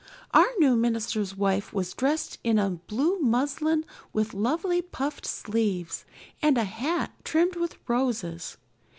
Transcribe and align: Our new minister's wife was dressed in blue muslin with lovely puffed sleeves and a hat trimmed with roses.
Our 0.33 0.47
new 0.57 0.75
minister's 0.75 1.37
wife 1.37 1.71
was 1.73 1.93
dressed 1.93 2.39
in 2.43 2.81
blue 2.87 3.19
muslin 3.19 3.85
with 4.11 4.33
lovely 4.33 4.81
puffed 4.81 5.27
sleeves 5.27 6.05
and 6.41 6.57
a 6.57 6.63
hat 6.63 7.11
trimmed 7.23 7.55
with 7.55 7.75
roses. 7.87 8.57